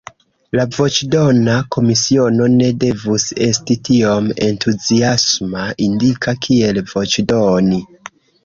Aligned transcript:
La 0.59 0.63
voĉdona 0.75 1.57
komisiono 1.75 2.47
ne 2.55 2.69
devus 2.85 3.27
esti 3.49 3.77
tiom 3.89 4.33
entuziasma, 4.49 5.69
indika 5.91 6.37
kiel 6.47 6.83
voĉdoni. 6.95 7.83